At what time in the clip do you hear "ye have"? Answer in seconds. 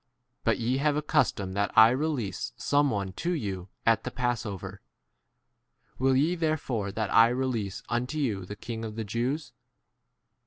0.59-0.95